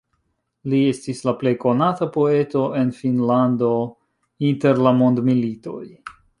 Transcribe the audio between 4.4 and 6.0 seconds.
inter la mondmilitoj.